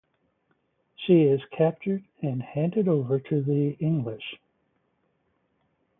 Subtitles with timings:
[0.95, 4.37] She is captured and handed over to the English.